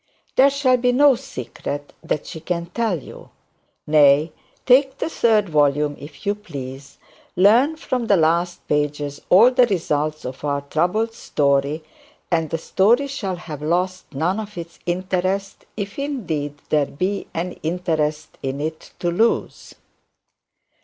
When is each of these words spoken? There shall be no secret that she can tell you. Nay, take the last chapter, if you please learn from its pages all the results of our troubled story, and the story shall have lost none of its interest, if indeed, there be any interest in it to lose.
There 0.35 0.49
shall 0.49 0.77
be 0.77 0.91
no 0.93 1.13
secret 1.13 1.93
that 2.03 2.25
she 2.25 2.39
can 2.39 2.65
tell 2.73 2.97
you. 2.97 3.29
Nay, 3.85 4.31
take 4.65 4.97
the 4.97 5.05
last 5.05 5.21
chapter, 5.21 5.95
if 5.99 6.25
you 6.25 6.33
please 6.33 6.97
learn 7.35 7.75
from 7.75 8.07
its 8.11 8.55
pages 8.67 9.21
all 9.29 9.51
the 9.51 9.67
results 9.67 10.25
of 10.25 10.43
our 10.43 10.61
troubled 10.61 11.13
story, 11.13 11.83
and 12.31 12.49
the 12.49 12.57
story 12.57 13.05
shall 13.05 13.35
have 13.35 13.61
lost 13.61 14.11
none 14.11 14.39
of 14.39 14.57
its 14.57 14.79
interest, 14.87 15.65
if 15.77 15.99
indeed, 15.99 16.55
there 16.69 16.87
be 16.87 17.27
any 17.35 17.59
interest 17.61 18.39
in 18.41 18.59
it 18.59 18.93
to 18.97 19.11
lose. 19.11 19.75